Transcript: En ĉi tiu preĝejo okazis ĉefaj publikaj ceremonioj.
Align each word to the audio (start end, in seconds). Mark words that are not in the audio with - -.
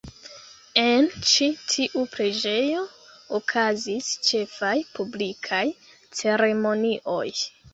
En 0.83 1.09
ĉi 1.31 1.49
tiu 1.73 2.01
preĝejo 2.15 2.81
okazis 3.41 4.09
ĉefaj 4.31 4.73
publikaj 4.97 5.63
ceremonioj. 6.23 7.27